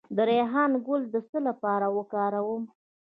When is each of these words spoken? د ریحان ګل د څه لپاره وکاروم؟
د 0.15 0.17
ریحان 0.29 0.71
ګل 0.85 1.01
د 1.13 1.15
څه 1.29 1.37
لپاره 1.47 1.87
وکاروم؟ 1.97 2.63